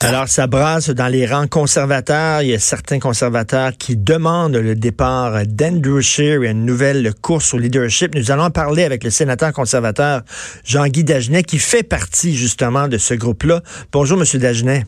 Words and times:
Alors, 0.00 0.28
ça 0.28 0.46
brasse 0.46 0.90
dans 0.90 1.08
les 1.08 1.26
rangs 1.26 1.46
conservateurs. 1.46 2.42
Il 2.42 2.50
y 2.50 2.54
a 2.54 2.58
certains 2.58 2.98
conservateurs 2.98 3.72
qui 3.78 3.96
demandent 3.96 4.56
le 4.56 4.74
départ 4.74 5.46
d'Andrew 5.46 6.02
Scheer 6.02 6.42
et 6.42 6.50
une 6.50 6.66
nouvelle 6.66 7.14
course 7.14 7.54
au 7.54 7.58
leadership. 7.58 8.14
Nous 8.14 8.30
allons 8.30 8.44
en 8.44 8.50
parler 8.50 8.84
avec 8.84 9.02
le 9.04 9.10
sénateur 9.10 9.52
conservateur 9.52 10.20
Jean-Guy 10.64 11.02
Dagenet, 11.02 11.44
qui 11.44 11.58
fait 11.58 11.82
partie 11.82 12.36
justement 12.36 12.88
de 12.88 12.98
ce 12.98 13.14
groupe-là. 13.14 13.62
Bonjour, 13.90 14.18
Monsieur 14.18 14.38
Dagenet. 14.38 14.84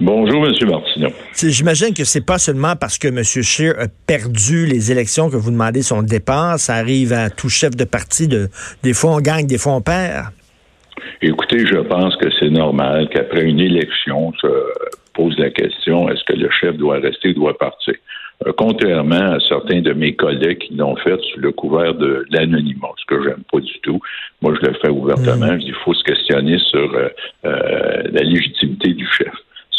Bonjour, 0.00 0.46
M. 0.46 0.52
Martineau. 0.68 1.10
J'imagine 1.36 1.92
que 1.92 2.04
c'est 2.04 2.22
pas 2.22 2.38
seulement 2.38 2.74
parce 2.74 2.98
que 2.98 3.08
M. 3.08 3.22
Scheer 3.22 3.78
a 3.78 3.86
perdu 4.06 4.66
les 4.66 4.90
élections 4.90 5.28
que 5.28 5.36
vous 5.36 5.50
demandez 5.50 5.82
son 5.82 6.02
départ. 6.02 6.58
Ça 6.58 6.74
arrive 6.74 7.12
à 7.12 7.28
tout 7.28 7.50
chef 7.50 7.76
de 7.76 7.84
parti. 7.84 8.28
De, 8.28 8.48
des 8.82 8.94
fois, 8.94 9.12
on 9.12 9.20
gagne, 9.20 9.46
des 9.46 9.58
fois, 9.58 9.74
on 9.74 9.82
perd. 9.82 10.28
Écoutez, 11.20 11.66
je 11.66 11.78
pense 11.78 12.16
que 12.16 12.28
c'est 12.38 12.50
normal 12.50 13.08
qu'après 13.08 13.44
une 13.44 13.60
élection, 13.60 14.32
se 14.40 14.46
pose 15.14 15.36
la 15.38 15.50
question 15.50 16.08
est-ce 16.08 16.24
que 16.24 16.32
le 16.32 16.48
chef 16.50 16.76
doit 16.76 16.98
rester 16.98 17.30
ou 17.30 17.34
doit 17.34 17.58
partir? 17.58 17.94
Euh, 18.46 18.52
Contrairement 18.56 19.32
à 19.34 19.40
certains 19.40 19.80
de 19.80 19.92
mes 19.92 20.14
collègues 20.14 20.58
qui 20.58 20.74
l'ont 20.74 20.96
fait 20.96 21.20
sous 21.32 21.40
le 21.40 21.52
couvert 21.52 21.94
de 21.94 22.24
l'anonymat, 22.30 22.88
ce 22.98 23.04
que 23.06 23.22
j'aime 23.22 23.42
pas 23.50 23.60
du 23.60 23.78
tout. 23.82 24.00
Moi, 24.40 24.54
je 24.60 24.66
le 24.66 24.74
fais 24.74 24.88
ouvertement. 24.88 25.56
Il 25.60 25.74
faut 25.84 25.94
se 25.94 26.02
questionner 26.02 26.58
sur 26.58 26.94
euh, 26.94 27.08
euh, 27.44 28.02
la 28.10 28.22
légitimité 28.22 28.94
du 28.94 29.06
chef. 29.06 29.32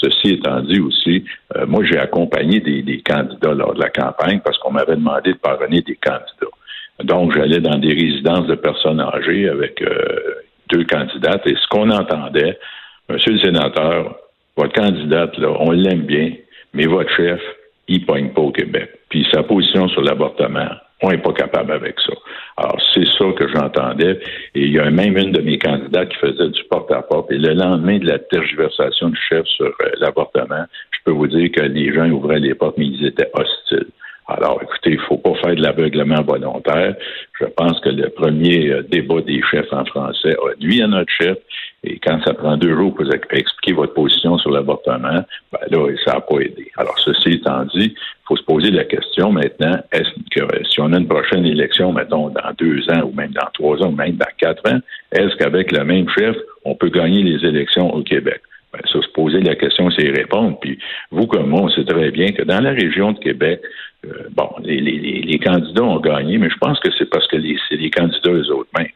Ceci 0.04 0.34
étant 0.34 0.60
dit 0.62 0.80
aussi, 0.80 1.24
euh, 1.56 1.66
moi 1.66 1.84
j'ai 1.86 1.98
accompagné 1.98 2.60
des, 2.60 3.02
candidats 3.02 3.54
lors 3.54 3.74
de 3.74 3.80
la 3.80 3.90
campagne 3.90 4.42
parce 4.44 4.58
qu'on 4.58 4.72
m'avait 4.72 4.96
demandé 4.96 5.32
de 5.32 5.38
parrainer 5.38 5.82
des 5.82 5.96
candidats. 5.96 6.52
Donc 7.04 7.34
j'allais 7.34 7.60
dans 7.60 7.78
des 7.78 7.94
résidences 7.94 8.48
de 8.48 8.56
personnes 8.56 9.00
âgées 9.00 9.48
avec 9.48 9.82
euh, 9.82 10.18
deux 10.74 10.86
candidates 10.86 11.46
et 11.46 11.56
ce 11.56 11.68
qu'on 11.70 11.90
entendait, 11.90 12.58
Monsieur 13.10 13.34
le 13.34 13.40
sénateur, 13.40 14.16
votre 14.56 14.74
candidate 14.74 15.38
là, 15.38 15.50
on 15.60 15.72
l'aime 15.72 16.04
bien, 16.04 16.32
mais 16.74 16.86
votre 16.86 17.14
chef, 17.16 17.42
il 17.90 18.06
pogne 18.06 18.30
pas 18.30 18.42
au 18.42 18.52
Québec. 18.52 18.90
Puis 19.10 19.28
sa 19.32 19.44
position 19.44 19.90
sur 19.90 20.02
l'avortement, 20.02 20.70
on 21.02 21.12
n'est 21.12 21.18
pas 21.18 21.34
capable 21.34 21.74
avec 21.74 22.00
ça. 22.00 22.14
Alors, 22.56 22.82
c'est 22.94 23.06
ça 23.06 23.26
que 23.36 23.46
j'entendais. 23.50 24.22
Et 24.56 24.62
il 24.62 24.72
y 24.72 24.80
a 24.80 24.90
même 24.90 25.18
une 25.18 25.34
de 25.34 25.42
mes 25.42 25.58
candidats 25.58 26.06
qui 26.06 26.16
faisait 26.16 26.48
du 26.48 26.64
porte-à-porte. 26.70 27.30
Et 27.32 27.38
le 27.38 27.54
lendemain 27.54 28.00
de 28.00 28.06
la 28.06 28.20
tergiversation 28.20 29.10
du 29.10 29.20
chef 29.30 29.46
sur 29.48 29.66
euh, 29.66 29.92
l'avortement, 30.00 30.64
je 30.92 31.00
peux 31.04 31.12
vous 31.12 31.28
dire 31.28 31.52
que 31.52 31.62
les 31.62 31.94
gens 31.94 32.10
ouvraient 32.10 32.40
les 32.40 32.56
portes, 32.56 32.78
mais 32.78 32.88
ils 32.88 33.06
étaient 33.06 33.30
hostiles. 33.34 33.88
Alors, 34.28 34.60
écoutez, 34.62 34.92
il 34.92 34.98
ne 34.98 35.02
faut 35.02 35.18
pas 35.18 35.34
faire 35.36 35.56
de 35.56 35.62
l'aveuglement 35.62 36.22
volontaire. 36.22 36.96
Je 37.40 37.46
pense 37.46 37.80
que 37.82 37.90
le 37.90 38.10
premier 38.10 38.72
euh, 38.72 38.84
débat 38.84 39.22
des 39.22 39.42
chefs 39.52 39.72
en 39.74 39.84
français 39.86 40.34
a 40.34 40.56
nuit 40.64 40.82
à 40.82 40.88
notre 40.88 41.12
chef. 41.12 41.38
Et 41.84 42.00
quand 42.00 42.22
ça 42.24 42.34
prend 42.34 42.56
deux 42.56 42.74
jours 42.74 42.96
pour 42.96 43.06
expliquer 43.14 43.74
votre 43.74 43.94
position 43.94 44.38
sur 44.38 44.52
l'avortement, 44.52 45.26
ben 45.52 45.60
là, 45.70 45.88
ça 46.06 46.14
n'a 46.14 46.22
pas 46.22 46.40
aidé. 46.40 46.72
Alors, 46.78 46.98
ceci 47.00 47.34
étant 47.34 47.66
dit, 47.66 47.94
il 47.94 48.26
faut 48.26 48.38
se 48.38 48.44
poser 48.44 48.72
la 48.72 48.86
question 48.86 49.34
maintenant, 49.34 49.78
est-ce 49.92 50.10
que 50.32 50.66
si 50.70 50.80
on 50.80 50.94
a 50.94 50.98
une 50.98 51.08
prochaine 51.08 51.46
élection, 51.46 51.92
mettons, 51.92 52.30
dans 52.30 52.54
deux 52.58 52.90
ans, 52.92 53.02
ou 53.04 53.14
même 53.14 53.32
dans 53.32 53.50
trois 53.54 53.84
ans, 53.84 53.90
ou 53.90 53.96
même 53.96 54.16
dans 54.16 54.26
quatre 54.38 54.72
ans, 54.72 54.80
est-ce 55.12 55.36
qu'avec 55.36 55.74
le 55.74 55.84
même 55.84 56.08
chef, 56.18 56.38
on 56.64 56.76
peut 56.76 56.90
gagner 56.90 57.24
les 57.24 57.46
élections 57.46 57.94
au 57.94 58.02
Québec? 58.04 58.42
Ben, 58.74 58.82
ça, 58.92 59.00
se 59.02 59.08
poser 59.10 59.40
la 59.42 59.56
question, 59.56 59.92
c'est 59.92 60.10
répondre. 60.10 60.58
Puis 60.60 60.80
vous 61.12 61.28
comme 61.28 61.48
moi, 61.48 61.62
on 61.62 61.70
sait 61.70 61.86
très 61.86 62.10
bien 62.10 62.32
que 62.32 62.42
dans 62.42 62.60
la 62.60 62.72
région 62.72 63.12
de 63.12 63.20
Québec, 63.20 63.62
euh, 64.06 64.28
bon, 64.32 64.50
les, 64.64 64.80
les, 64.80 65.22
les, 65.22 65.40
candidats 65.40 65.84
ont 65.84 66.00
gagné, 66.00 66.40
mais 66.40 66.50
je 66.50 66.58
pense 66.58 66.80
que 66.80 66.90
c'est 66.98 67.10
parce 67.10 67.28
que 67.28 67.38
c'est 67.70 67.76
les 67.76 67.92
candidats 67.92 68.32
eux 68.32 68.52
autres. 68.52 68.70
Mais, 68.78 68.92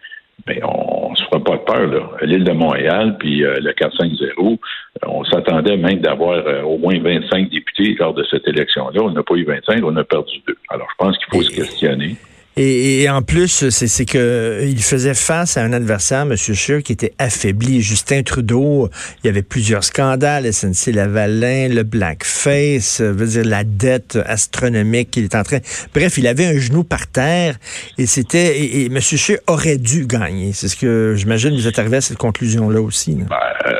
mais 0.47 0.59
on, 0.63 1.11
ne 1.11 1.15
se 1.15 1.23
fera 1.25 1.43
pas 1.43 1.57
de 1.57 1.63
peur, 1.63 1.87
là. 1.87 2.09
L'île 2.23 2.43
de 2.43 2.53
Montréal, 2.53 3.17
puis 3.19 3.43
euh, 3.43 3.55
le 3.61 3.71
450, 3.73 4.37
euh, 4.39 5.07
on 5.07 5.23
s'attendait 5.25 5.77
même 5.77 5.99
d'avoir 5.99 6.65
au 6.65 6.79
moins 6.79 6.97
25 6.97 7.49
députés 7.49 7.95
lors 7.99 8.15
de 8.15 8.25
cette 8.31 8.47
élection-là. 8.47 8.99
On 9.03 9.11
n'a 9.11 9.21
pas 9.21 9.35
eu 9.35 9.43
25, 9.43 9.83
on 9.83 9.95
a 9.95 10.03
perdu 10.03 10.41
deux. 10.47 10.57
Alors, 10.69 10.87
je 10.89 11.05
pense 11.05 11.17
qu'il 11.19 11.27
faut 11.31 11.43
se 11.43 11.55
questionner. 11.55 12.15
Et, 12.59 13.07
en 13.09 13.21
plus, 13.21 13.69
c'est 13.69 14.05
que 14.05 14.61
il 14.63 14.81
faisait 14.81 15.13
face 15.13 15.57
à 15.57 15.63
un 15.63 15.73
adversaire, 15.73 16.21
M. 16.21 16.35
Scheer, 16.35 16.81
qui 16.81 16.91
était 16.91 17.13
affaibli. 17.19 17.81
Justin 17.81 18.23
Trudeau, 18.23 18.89
il 19.23 19.27
y 19.27 19.29
avait 19.29 19.43
plusieurs 19.43 19.83
scandales, 19.83 20.51
SNC 20.51 20.93
Lavalin, 20.93 21.69
le 21.69 21.83
blackface, 21.83 23.01
veut 23.01 23.27
dire 23.27 23.45
la 23.45 23.63
dette 23.63 24.17
astronomique 24.25 25.11
qu'il 25.11 25.25
est 25.25 25.35
en 25.35 25.43
train. 25.43 25.59
Bref, 25.93 26.17
il 26.17 26.25
avait 26.25 26.45
un 26.45 26.57
genou 26.57 26.83
par 26.83 27.07
terre 27.07 27.55
et 27.97 28.07
c'était 28.07 28.57
et, 28.59 28.85
M. 28.87 28.99
Scheer 28.99 29.37
aurait 29.47 29.77
dû 29.77 30.07
gagner. 30.07 30.51
C'est 30.53 30.67
ce 30.67 30.75
que 30.75 31.13
j'imagine 31.15 31.53
vous 31.55 31.67
êtes 31.67 31.79
arrivé 31.79 31.97
à 31.97 32.01
cette 32.01 32.17
conclusion-là 32.17 32.81
aussi. 32.81 33.17
Ben, 33.29 33.35
euh, 33.67 33.73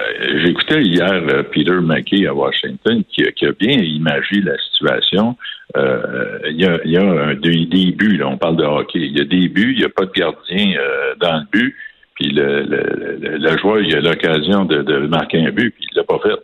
J'écoutais 0.46 0.82
hier 0.84 1.12
euh, 1.12 1.44
Peter 1.52 1.80
McKay 1.82 2.28
à 2.28 2.34
Washington 2.34 3.04
qui, 3.10 3.24
qui 3.36 3.46
a 3.46 3.52
bien 3.60 3.78
imagé 3.78 4.42
la 4.42 4.54
situation. 4.72 5.36
Euh, 5.78 6.40
il, 6.50 6.60
y 6.60 6.66
a, 6.66 6.80
y 6.86 6.98
a 6.98 7.04
un, 7.04 7.36
des, 7.36 7.92
buts, 7.92 8.18
là, 8.18 8.28
on 8.28 8.38
parle 8.38 8.58
de 8.58 8.64
hockey. 8.64 9.00
Il 9.00 9.18
y 9.18 9.22
a 9.22 9.26
des 9.26 9.48
buts, 9.48 9.74
il 9.74 9.80
n'y 9.80 9.86
a 9.86 9.90
pas 9.90 10.06
de 10.06 10.12
gardien 10.12 10.76
euh, 10.78 11.14
dans 11.20 11.38
le 11.38 11.46
but, 11.52 11.76
puis 12.16 12.30
le, 12.30 12.64
le, 12.64 13.58
joueur, 13.58 13.80
il 13.80 13.96
a 13.96 14.02
l'occasion 14.02 14.66
de, 14.66 15.08
marquer 15.08 15.46
un 15.46 15.52
but, 15.52 15.72
puis 15.72 15.88
il 15.92 15.96
l'a 15.96 16.04
pas 16.04 16.20
fait. 16.20 16.36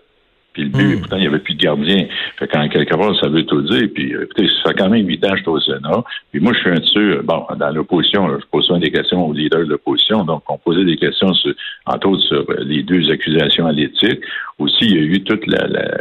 Puis 0.53 0.63
le 0.63 0.69
but, 0.69 0.95
hmm. 0.95 0.99
pourtant, 0.99 1.17
il 1.17 1.21
n'y 1.21 1.27
avait 1.27 1.39
plus 1.39 1.55
de 1.55 1.59
gardien. 1.59 2.05
Fait 2.37 2.47
qu'en 2.47 2.67
quelque 2.69 2.95
part, 2.95 3.19
ça 3.19 3.27
veut 3.27 3.43
tout 3.45 3.61
dire. 3.63 3.87
Puis, 3.93 4.13
euh, 4.13 4.25
écoutez, 4.25 4.47
ça 4.47 4.69
fait 4.69 4.75
quand 4.77 4.89
même 4.89 5.07
huit 5.07 5.25
ans 5.25 5.31
que 5.31 5.37
je 5.37 5.41
suis 5.41 5.49
au 5.49 5.59
Sénat. 5.59 6.03
Puis 6.31 6.39
moi, 6.39 6.53
je 6.53 6.59
suis 6.59 6.69
un 6.69 6.79
dessus, 6.79 7.15
bon, 7.23 7.45
dans 7.57 7.71
l'opposition, 7.71 8.27
je 8.39 8.45
pose 8.51 8.65
souvent 8.67 8.79
des 8.79 8.91
questions 8.91 9.25
aux 9.25 9.33
leaders 9.33 9.61
de 9.61 9.71
l'opposition. 9.71 10.23
Donc, 10.23 10.43
on 10.47 10.57
posait 10.59 10.85
des 10.85 10.97
questions, 10.97 11.33
sur, 11.33 11.53
entre 11.87 12.07
autres, 12.07 12.23
sur 12.23 12.45
euh, 12.49 12.63
les 12.65 12.83
deux 12.83 13.09
accusations 13.11 13.65
à 13.65 13.71
l'éthique. 13.71 14.21
Aussi, 14.59 14.85
il 14.85 14.95
y 14.95 14.99
a 14.99 15.01
eu 15.01 15.23
toute 15.23 15.43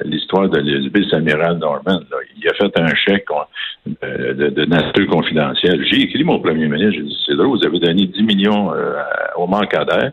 l'histoire 0.05 0.49
de 0.51 0.61
vice-amiral 0.95 1.59
Norman. 1.59 2.01
Il 2.37 2.49
a 2.49 2.55
fait 2.55 2.79
un 2.79 2.95
chèque 2.95 3.25
euh, 4.05 4.35
de, 4.35 4.65
nature 4.67 5.07
confidentielle. 5.07 5.83
J'ai 5.91 6.03
écrit 6.03 6.25
mon 6.25 6.39
premier 6.41 6.69
ministre, 6.69 6.93
j'ai 6.93 7.03
dit, 7.03 7.19
c'est 7.25 7.35
là, 7.35 7.45
vous 7.45 7.65
avez 7.65 7.79
donné 7.79 8.07
10 8.07 8.23
millions 8.23 8.71
au 9.37 9.47
manquadaire 9.47 10.13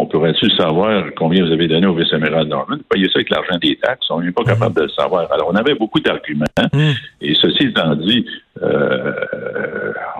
on 0.00 0.06
pourrait-tu 0.06 0.50
savoir 0.50 1.04
combien 1.16 1.44
vous 1.44 1.52
avez 1.52 1.68
donné 1.68 1.86
au 1.86 1.94
vice-amiral 1.94 2.46
Norman? 2.46 2.76
Payez 2.90 3.06
ça 3.06 3.12
avec 3.16 3.30
l'argent 3.30 3.56
des 3.60 3.76
taxes. 3.76 4.06
On 4.10 4.20
n'est 4.20 4.32
pas 4.32 4.44
capable 4.44 4.76
de 4.76 4.82
le 4.82 4.88
savoir. 4.90 5.30
Alors, 5.32 5.50
on 5.52 5.56
avait 5.56 5.74
beaucoup 5.74 6.00
d'arguments. 6.00 6.44
Hmm. 6.72 6.92
Et 7.20 7.34
ceci 7.34 7.64
étant 7.64 7.94
dit, 7.96 8.26
euh, 8.62 9.12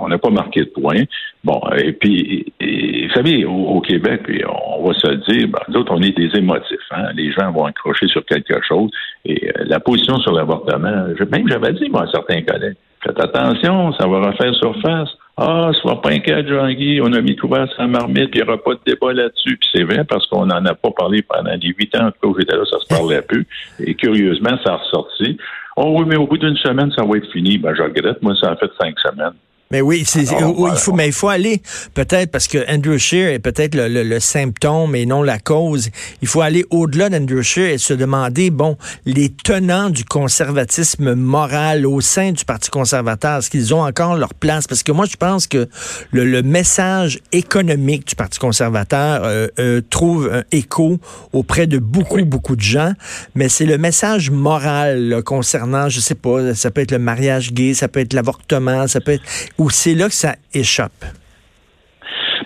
on 0.00 0.08
n'a 0.08 0.18
pas 0.18 0.30
marqué 0.30 0.60
de 0.60 0.70
points. 0.70 1.04
Bon, 1.44 1.60
et 1.76 1.92
puis, 1.92 2.52
vous 2.60 3.14
savez, 3.14 3.44
au, 3.44 3.80
Québec, 3.80 4.22
on 4.48 4.86
va 4.86 4.94
se 4.94 5.08
le 5.08 5.16
dire, 5.28 5.48
ben, 5.48 5.60
nous 5.68 5.80
autres, 5.80 5.92
on 5.94 6.02
est 6.02 6.16
des 6.16 6.36
émotifs. 6.36 6.78
Hein? 6.90 7.08
Les 7.14 7.30
gens 7.32 7.52
vont 7.52 7.64
accrocher 7.64 8.08
sur 8.08 8.24
quelque 8.24 8.58
chose. 8.66 8.90
Et 9.24 9.48
euh, 9.48 9.64
la 9.66 9.80
position 9.80 10.18
sur 10.18 10.32
l'avortement, 10.32 11.06
même 11.30 11.48
j'avais 11.48 11.72
dit, 11.74 11.88
moi, 11.90 12.02
à 12.02 12.10
certains 12.10 12.42
collègues, 12.42 12.76
faites 13.04 13.20
attention, 13.20 13.92
ça 13.92 14.06
va 14.06 14.20
refaire 14.20 14.54
surface. 14.54 15.10
Ah, 15.38 15.70
sois 15.82 16.00
pas 16.00 16.12
inquiet, 16.12 16.46
Jean-Guy, 16.48 17.00
on 17.02 17.12
a 17.12 17.20
mis 17.20 17.36
couvert 17.36 17.68
sa 17.76 17.86
marmite, 17.86 18.30
il 18.32 18.36
n'y 18.36 18.42
aura 18.42 18.56
pas 18.56 18.72
de 18.72 18.80
débat 18.86 19.12
là-dessus. 19.12 19.58
Puis 19.58 19.68
c'est 19.74 19.82
vrai, 19.82 20.02
parce 20.04 20.26
qu'on 20.28 20.46
n'en 20.46 20.64
a 20.64 20.74
pas 20.74 20.90
parlé 20.92 21.20
pendant 21.20 21.50
les 21.50 21.74
huit 21.78 21.94
ans, 21.94 22.06
en 22.06 22.10
tout 22.10 22.18
cas, 22.22 22.28
où 22.28 22.36
j'étais 22.38 22.56
là, 22.56 22.64
ça 22.70 22.78
se 22.80 22.86
parlait 22.86 23.20
peu. 23.20 23.44
Et 23.80 23.94
curieusement, 23.94 24.56
ça 24.64 24.72
a 24.72 24.76
ressorti. 24.76 25.36
Oh 25.76 25.94
oui, 25.98 26.06
mais 26.06 26.16
au 26.16 26.26
bout 26.26 26.38
d'une 26.38 26.56
semaine, 26.56 26.90
ça 26.96 27.04
va 27.04 27.18
être 27.18 27.30
fini. 27.32 27.58
Ben, 27.58 27.74
je 27.74 27.82
regrette. 27.82 28.22
Moi, 28.22 28.34
ça 28.40 28.52
a 28.52 28.56
fait 28.56 28.70
cinq 28.80 28.98
semaines. 28.98 29.34
Mais 29.72 29.80
oui, 29.80 30.04
c'est, 30.06 30.22
il 30.22 30.76
faut, 30.76 30.92
mais 30.92 31.08
il 31.08 31.12
faut 31.12 31.28
aller 31.28 31.60
peut-être 31.94 32.30
parce 32.30 32.46
que 32.46 32.58
Andrew 32.72 32.98
Scheer 32.98 33.32
est 33.32 33.40
peut-être 33.40 33.74
le, 33.74 34.20
symptôme 34.20 34.94
et 34.94 35.06
non 35.06 35.22
la 35.22 35.40
cause. 35.40 35.90
Il 36.22 36.28
faut 36.28 36.40
aller 36.40 36.64
au-delà 36.70 37.08
d'Andrew 37.08 37.42
Scheer 37.42 37.70
et 37.70 37.78
se 37.78 37.92
demander, 37.92 38.50
bon, 38.50 38.76
les 39.06 39.28
tenants 39.28 39.90
du 39.90 40.04
conservatisme 40.04 41.14
moral 41.14 41.84
au 41.84 42.00
sein 42.00 42.30
du 42.32 42.44
Parti 42.44 42.70
conservateur, 42.70 43.38
est-ce 43.38 43.50
qu'ils 43.50 43.74
ont 43.74 43.82
encore 43.82 44.16
leur 44.16 44.34
place? 44.34 44.68
Parce 44.68 44.84
que 44.84 44.92
moi, 44.92 45.04
je 45.06 45.16
pense 45.16 45.48
que 45.48 45.68
le, 46.12 46.36
message 46.42 47.18
économique 47.32 48.06
du 48.06 48.14
Parti 48.14 48.38
conservateur 48.38 49.22
euh, 49.24 49.48
euh, 49.58 49.80
trouve 49.90 50.30
un 50.32 50.44
écho 50.52 50.98
auprès 51.32 51.66
de 51.66 51.78
beaucoup, 51.78 52.24
beaucoup 52.24 52.54
de 52.54 52.60
gens, 52.60 52.92
mais 53.34 53.48
c'est 53.48 53.66
le 53.66 53.78
message 53.78 54.30
moral 54.30 55.22
concernant, 55.24 55.88
je 55.88 55.98
sais 55.98 56.14
pas, 56.14 56.54
ça 56.54 56.70
peut 56.70 56.82
être 56.82 56.92
le 56.92 56.98
mariage 56.98 57.52
gay, 57.52 57.74
ça 57.74 57.88
peut 57.88 58.00
être 58.00 58.12
l'avortement, 58.12 58.86
ça 58.86 59.00
peut 59.00 59.12
être 59.12 59.24
ou 59.58 59.70
c'est 59.70 59.94
là 59.94 60.08
que 60.08 60.14
ça 60.14 60.36
échappe? 60.52 61.04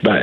Ben, 0.03 0.23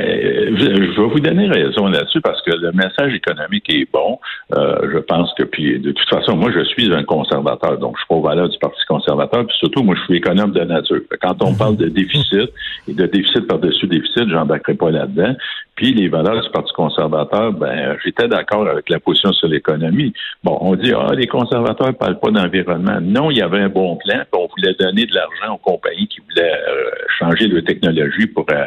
je 0.56 1.00
vais 1.00 1.08
vous 1.08 1.20
donner 1.20 1.46
raison 1.46 1.86
là-dessus 1.86 2.20
parce 2.20 2.42
que 2.42 2.50
le 2.50 2.72
message 2.72 3.14
économique 3.14 3.64
est 3.68 3.88
bon. 3.92 4.18
Euh, 4.56 4.90
je 4.92 4.98
pense 4.98 5.32
que, 5.34 5.44
puis 5.44 5.78
de 5.78 5.92
toute 5.92 6.08
façon, 6.08 6.36
moi, 6.36 6.50
je 6.52 6.64
suis 6.64 6.92
un 6.92 7.04
conservateur, 7.04 7.78
donc 7.78 7.96
je 7.96 8.00
suis 8.00 8.08
pas 8.08 8.14
au 8.16 8.22
valeur 8.22 8.48
du 8.48 8.58
Parti 8.58 8.80
conservateur, 8.88 9.46
puis 9.46 9.56
surtout, 9.58 9.84
moi, 9.84 9.94
je 9.94 10.02
suis 10.04 10.16
économe 10.16 10.52
de 10.52 10.64
nature. 10.64 11.00
Quand 11.20 11.36
on 11.42 11.54
parle 11.54 11.76
de 11.76 11.88
déficit 11.88 12.50
et 12.88 12.92
de 12.92 13.06
déficit 13.06 13.46
par-dessus 13.46 13.86
déficit, 13.86 14.28
j'embarquerai 14.28 14.74
pas 14.74 14.90
là-dedans. 14.90 15.34
Puis 15.78 15.94
les 15.94 16.08
valeurs 16.08 16.42
du 16.42 16.50
Parti 16.50 16.72
conservateur, 16.72 17.52
ben 17.52 17.96
j'étais 18.04 18.26
d'accord 18.26 18.66
avec 18.66 18.90
la 18.90 18.98
position 18.98 19.32
sur 19.32 19.46
l'économie. 19.46 20.12
Bon, 20.42 20.58
on 20.60 20.74
dit 20.74 20.92
ah 20.92 21.14
les 21.14 21.28
conservateurs 21.28 21.96
parlent 21.96 22.18
pas 22.18 22.32
d'environnement. 22.32 22.98
Non, 23.00 23.30
il 23.30 23.36
y 23.38 23.42
avait 23.42 23.60
un 23.60 23.68
bon 23.68 23.94
plan. 23.94 24.24
On 24.32 24.48
voulait 24.56 24.74
donner 24.74 25.06
de 25.06 25.14
l'argent 25.14 25.54
aux 25.54 25.58
compagnies 25.58 26.08
qui 26.08 26.18
voulaient 26.28 26.50
euh, 26.52 26.90
changer 27.20 27.46
de 27.46 27.60
technologie 27.60 28.26
pour 28.26 28.44
euh, 28.50 28.64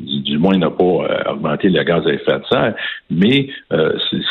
du, 0.00 0.38
moins 0.38 0.56
ne 0.56 0.68
pas 0.68 0.84
euh, 0.84 1.32
augmenter 1.32 1.68
le 1.68 1.82
gaz 1.82 2.06
à 2.06 2.14
effet 2.14 2.38
de 2.38 2.44
serre, 2.50 2.74
mais 3.10 3.50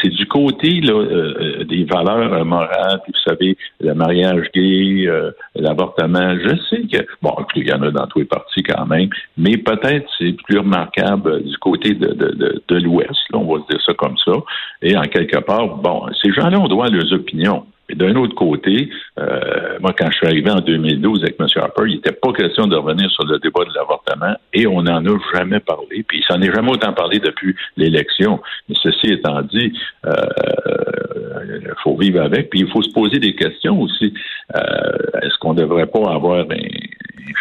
c'est 0.01 0.09
du 0.09 0.25
côté 0.25 0.81
là, 0.81 1.63
des 1.65 1.83
valeurs 1.83 2.43
morales, 2.45 2.99
puis 3.03 3.13
vous 3.13 3.29
savez, 3.29 3.57
le 3.79 3.93
mariage 3.93 4.47
gay, 4.55 5.07
l'avortement. 5.55 6.35
Je 6.35 6.55
sais 6.69 6.81
que, 6.87 7.05
bon, 7.21 7.35
il 7.55 7.67
y 7.67 7.73
en 7.73 7.81
a 7.81 7.91
dans 7.91 8.07
tous 8.07 8.19
les 8.19 8.25
partis 8.25 8.63
quand 8.63 8.85
même, 8.85 9.09
mais 9.37 9.57
peut-être 9.57 10.09
c'est 10.17 10.33
plus 10.45 10.59
remarquable 10.59 11.43
du 11.43 11.57
côté 11.57 11.93
de, 11.93 12.13
de, 12.13 12.63
de, 12.67 12.75
l'Ouest, 12.77 13.19
on 13.33 13.45
va 13.45 13.63
dire 13.69 13.81
ça 13.85 13.93
comme 13.93 14.17
ça, 14.17 14.33
et 14.81 14.97
en 14.97 15.03
quelque 15.03 15.39
part, 15.39 15.67
bon, 15.77 16.05
ces 16.21 16.31
gens-là, 16.31 16.59
on 16.59 16.67
doit 16.67 16.87
leurs 16.87 17.11
opinions. 17.13 17.65
D'un 17.89 18.15
autre 18.15 18.33
côté, 18.33 18.89
euh, 19.19 19.77
moi, 19.81 19.93
quand 19.97 20.09
je 20.09 20.17
suis 20.17 20.27
arrivé 20.27 20.49
en 20.49 20.61
2012 20.61 21.21
avec 21.23 21.35
M. 21.39 21.47
Harper, 21.57 21.83
il 21.87 21.95
n'était 21.95 22.13
pas 22.13 22.31
question 22.31 22.65
de 22.65 22.77
revenir 22.77 23.11
sur 23.11 23.25
le 23.25 23.39
débat 23.39 23.65
de 23.65 23.73
l'avortement 23.75 24.35
et 24.53 24.65
on 24.67 24.83
n'en 24.83 25.05
a 25.05 25.17
jamais 25.33 25.59
parlé. 25.59 26.03
Puis 26.07 26.19
il 26.19 26.23
s'en 26.23 26.41
est 26.41 26.53
jamais 26.53 26.71
autant 26.71 26.93
parlé 26.93 27.19
depuis 27.19 27.55
l'élection. 27.75 28.41
Mais 28.69 28.75
ceci 28.81 29.07
étant 29.07 29.41
dit, 29.41 29.73
il 30.05 30.09
euh, 30.09 31.73
faut 31.83 31.97
vivre 31.97 32.21
avec. 32.21 32.49
Puis 32.49 32.61
il 32.61 32.71
faut 32.71 32.81
se 32.81 32.91
poser 32.93 33.19
des 33.19 33.35
questions 33.35 33.81
aussi. 33.81 34.13
Euh, 34.55 34.61
est-ce 35.21 35.37
qu'on 35.39 35.53
ne 35.53 35.61
devrait 35.61 35.87
pas 35.87 36.09
avoir 36.09 36.39
un, 36.39 36.45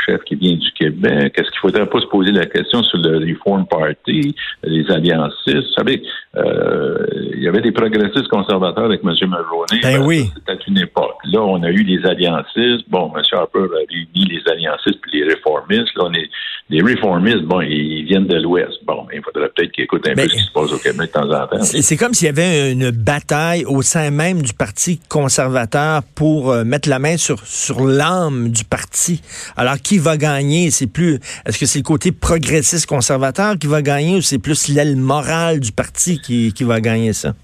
chef 0.06 0.22
qui 0.24 0.34
vient 0.36 0.56
du 0.56 0.70
Québec? 0.72 1.34
Est-ce 1.36 1.50
qu'il 1.50 1.60
faudrait 1.60 1.86
pas 1.86 2.00
se 2.00 2.06
poser 2.06 2.32
la 2.32 2.46
question 2.46 2.82
sur 2.82 2.98
le 2.98 3.18
Reform 3.18 3.66
Party, 3.66 4.34
les 4.64 4.90
alliances? 4.90 5.34
Vous 5.46 5.62
savez, 5.76 6.02
il 6.36 7.42
y 7.42 7.48
avait 7.48 7.60
des 7.60 7.72
progressistes 7.72 8.28
conservateurs 8.28 8.84
avec 8.84 9.00
M. 9.04 9.14
Mulroney. 9.22 9.80
Ben 9.82 10.02
oui 10.06 10.30
c'était 10.34 10.62
une 10.66 10.78
époque. 10.78 11.16
Là, 11.24 11.40
on 11.40 11.62
a 11.62 11.70
eu 11.70 11.82
les 11.82 12.04
alliancistes. 12.06 12.88
Bon, 12.88 13.12
M. 13.14 13.22
Harper 13.32 13.58
a 13.58 13.78
réuni 13.88 14.24
les 14.26 14.42
alliancistes 14.50 15.00
puis 15.02 15.20
les 15.20 15.34
réformistes. 15.34 15.94
Là, 15.96 16.04
on 16.06 16.12
est 16.12 16.28
les 16.72 16.82
réformistes, 16.82 17.42
bon, 17.42 17.60
ils 17.60 18.04
viennent 18.06 18.26
de 18.26 18.36
l'Ouest. 18.36 18.78
Bon, 18.86 19.06
il 19.12 19.20
faudrait 19.22 19.50
peut-être 19.54 19.72
qu'ils 19.72 19.84
écoutent 19.84 20.08
un 20.08 20.14
peu 20.14 20.26
ce 20.26 20.34
qui 20.34 20.42
se 20.42 20.52
passe 20.52 20.72
au 20.72 20.78
Québec 20.78 21.12
de 21.14 21.20
temps 21.20 21.30
en 21.30 21.46
temps. 21.46 21.62
C'est 21.62 21.96
comme 21.98 22.14
s'il 22.14 22.26
y 22.26 22.30
avait 22.30 22.72
une 22.72 22.90
bataille 22.90 23.66
au 23.66 23.82
sein 23.82 24.10
même 24.10 24.40
du 24.40 24.54
Parti 24.54 24.98
conservateur 25.10 26.02
pour 26.14 26.50
euh, 26.50 26.64
mettre 26.64 26.88
la 26.88 26.98
main 26.98 27.18
sur, 27.18 27.46
sur 27.46 27.84
l'âme 27.84 28.48
du 28.48 28.64
parti. 28.64 29.20
Alors, 29.54 29.76
qui 29.76 29.98
va 29.98 30.16
gagner? 30.16 30.70
C'est 30.70 30.86
plus, 30.86 31.20
est-ce 31.44 31.58
que 31.58 31.66
c'est 31.66 31.80
le 31.80 31.84
côté 31.84 32.10
progressiste 32.10 32.86
conservateur 32.86 33.58
qui 33.58 33.66
va 33.66 33.82
gagner 33.82 34.16
ou 34.16 34.22
c'est 34.22 34.38
plus 34.38 34.68
l'aile 34.68 34.96
morale 34.96 35.60
du 35.60 35.72
parti 35.72 36.22
qui, 36.22 36.54
qui 36.54 36.64
va 36.64 36.80
gagner 36.80 37.12
ça? 37.12 37.34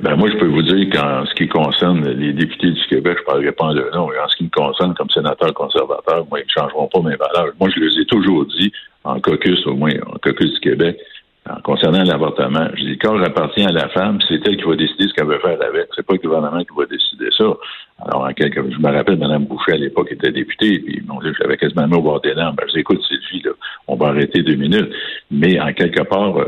Ben 0.00 0.16
moi, 0.16 0.30
je 0.30 0.36
peux 0.36 0.46
vous 0.46 0.62
dire 0.62 0.88
qu'en 0.90 1.26
ce 1.26 1.34
qui 1.34 1.48
concerne 1.48 2.08
les 2.08 2.32
députés 2.32 2.70
du 2.70 2.86
Québec, 2.86 3.18
je 3.18 3.22
ne 3.22 3.26
parlerai 3.26 3.52
pas 3.52 3.64
en 3.66 3.72
leur 3.72 3.94
nom, 3.94 4.06
en 4.06 4.28
ce 4.28 4.36
qui 4.36 4.44
me 4.44 4.50
concerne 4.50 4.94
comme 4.94 5.10
sénateur 5.10 5.52
conservateur, 5.52 6.26
moi, 6.30 6.40
ils 6.40 6.46
ne 6.46 6.62
changeront 6.62 6.88
pas 6.88 7.00
mes 7.00 7.16
valeurs. 7.16 7.52
Moi, 7.60 7.68
je 7.74 7.80
les 7.80 8.00
ai 8.00 8.06
toujours 8.06 8.46
dit, 8.46 8.72
en 9.04 9.20
caucus 9.20 9.66
au 9.66 9.74
moins, 9.74 9.92
en 10.06 10.18
caucus 10.18 10.52
du 10.54 10.60
Québec, 10.60 10.98
en 11.48 11.60
concernant 11.60 12.04
l'avortement, 12.04 12.68
je 12.74 12.84
dis, 12.84 12.98
corps 12.98 13.20
appartient 13.22 13.64
à 13.64 13.72
la 13.72 13.88
femme, 13.88 14.18
c'est 14.28 14.40
elle 14.46 14.56
qui 14.56 14.62
va 14.62 14.76
décider 14.76 15.08
ce 15.08 15.14
qu'elle 15.14 15.26
veut 15.26 15.40
faire 15.40 15.58
avec. 15.60 15.88
C'est 15.94 16.06
pas 16.06 16.14
le 16.14 16.20
gouvernement 16.20 16.60
qui 16.60 16.74
va 16.76 16.86
décider 16.86 17.28
ça. 17.36 17.44
Alors, 18.04 18.24
en 18.24 18.32
quelque, 18.32 18.60
je 18.70 18.78
me 18.78 18.90
rappelle, 18.90 19.16
Mme 19.16 19.44
Boucher, 19.44 19.72
à 19.72 19.76
l'époque, 19.76 20.10
était 20.10 20.32
députée, 20.32 20.80
puis 20.80 21.00
bon, 21.02 21.20
j'avais 21.40 21.56
quasiment 21.56 21.86
mis 21.86 21.94
au 21.94 22.02
bord 22.02 22.20
des 22.20 22.34
larmes. 22.34 22.56
Ben, 22.56 22.64
je 22.68 22.74
dis, 22.74 22.80
écoute, 22.80 23.00
Sylvie, 23.06 23.42
là, 23.44 23.52
on 23.86 23.96
va 23.96 24.08
arrêter 24.08 24.42
deux 24.42 24.56
minutes. 24.56 24.90
Mais, 25.30 25.60
en 25.60 25.72
quelque 25.72 26.02
part, 26.02 26.36
euh, 26.36 26.44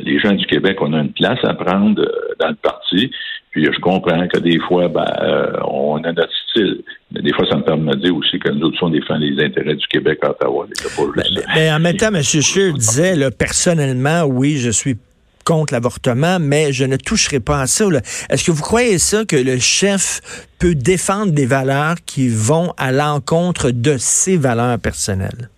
les 0.00 0.18
gens 0.18 0.32
du 0.32 0.46
Québec, 0.46 0.78
on 0.80 0.92
a 0.94 1.00
une 1.00 1.12
place 1.12 1.38
à 1.42 1.54
prendre 1.54 2.00
euh, 2.00 2.34
dans 2.40 2.48
le 2.48 2.54
parti. 2.54 3.10
Puis, 3.50 3.66
je 3.66 3.80
comprends 3.80 4.26
que 4.28 4.38
des 4.38 4.58
fois, 4.60 4.88
ben, 4.88 5.04
euh, 5.22 5.52
on 5.68 6.02
a 6.04 6.12
notre 6.12 6.32
style. 6.48 6.82
Mais 7.12 7.20
des 7.20 7.32
fois, 7.34 7.46
ça 7.50 7.56
me 7.56 7.62
permet 7.62 7.92
de 7.92 8.00
dire 8.00 8.16
aussi 8.16 8.38
que 8.38 8.50
nous 8.50 8.66
autres, 8.66 8.78
on 8.82 8.88
défend 8.88 9.16
les 9.16 9.44
intérêts 9.44 9.74
du 9.74 9.86
Québec 9.88 10.18
à 10.22 10.30
Ottawa. 10.30 10.66
Mais, 10.68 11.22
ben, 11.26 11.42
ben, 11.54 11.74
en 11.74 11.80
même 11.80 11.96
temps, 11.96 12.14
M. 12.14 12.22
Scheer 12.22 12.72
disait, 12.72 13.14
là, 13.14 13.30
personnellement, 13.30 14.24
oui, 14.24 14.56
je 14.56 14.70
suis 14.70 14.96
contre 15.44 15.72
l'avortement, 15.72 16.38
mais 16.40 16.72
je 16.72 16.84
ne 16.84 16.96
toucherai 16.96 17.40
pas 17.40 17.60
à 17.60 17.66
ça. 17.66 17.84
Est-ce 18.30 18.44
que 18.44 18.50
vous 18.50 18.62
croyez 18.62 18.98
ça 18.98 19.24
que 19.24 19.36
le 19.36 19.58
chef 19.58 20.20
peut 20.58 20.74
défendre 20.74 21.32
des 21.32 21.46
valeurs 21.46 21.96
qui 22.06 22.28
vont 22.28 22.72
à 22.78 22.92
l'encontre 22.92 23.70
de 23.70 23.96
ses 23.98 24.36
valeurs 24.36 24.78
personnelles? 24.78 25.50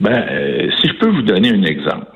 Ben, 0.00 0.26
euh, 0.30 0.70
si 0.80 0.88
je 0.88 0.98
peux 0.98 1.10
vous 1.10 1.22
donner 1.22 1.50
un 1.50 1.62
exemple. 1.62 2.06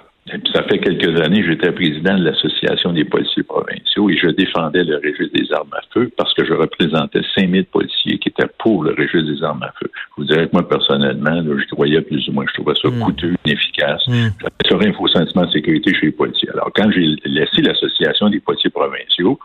Ça 0.53 0.63
fait 0.65 0.79
quelques 0.79 1.21
années, 1.21 1.43
j'étais 1.43 1.73
président 1.73 2.19
de 2.19 2.25
l'Association 2.25 2.93
des 2.93 3.05
policiers 3.05 3.43
provinciaux 3.43 4.11
et 4.11 4.17
je 4.17 4.29
défendais 4.29 4.85
le 4.85 4.97
registre 4.97 5.35
des 5.35 5.53
armes 5.53 5.73
à 5.73 5.81
feu 5.93 6.11
parce 6.17 6.35
que 6.35 6.45
je 6.45 6.53
représentais 6.53 7.21
5000 7.35 7.65
policiers 7.67 8.19
qui 8.19 8.29
étaient 8.29 8.51
pour 8.59 8.85
le 8.85 8.91
registre 8.91 9.33
des 9.33 9.43
armes 9.43 9.63
à 9.63 9.73
feu. 9.81 9.91
Je 9.95 10.23
vous 10.23 10.25
dirais 10.25 10.47
que 10.47 10.53
moi, 10.53 10.69
personnellement, 10.69 11.43
je 11.43 11.75
croyais 11.75 12.01
plus 12.03 12.29
ou 12.29 12.33
moins, 12.33 12.45
je 12.49 12.55
trouvais 12.55 12.75
ça 12.81 12.89
hmm. 12.89 13.01
coûteux, 13.01 13.35
inefficace. 13.47 14.07
Mm. 14.07 14.29
J'avais 14.69 14.89
un 14.89 14.93
faux 14.93 15.09
sentiment 15.09 15.47
de 15.47 15.51
sécurité 15.51 15.95
chez 15.95 16.07
les 16.07 16.13
policiers. 16.13 16.51
Alors, 16.53 16.71
quand 16.75 16.91
j'ai 16.91 17.17
laissé 17.25 17.63
l'Association 17.63 18.29
des 18.29 18.41
policiers 18.41 18.71
provinciaux, 18.71 19.39